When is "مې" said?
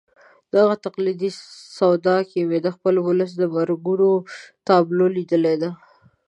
2.49-2.59